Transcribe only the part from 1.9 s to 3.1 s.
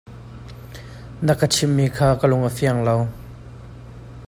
kha kan lung a fiang lo.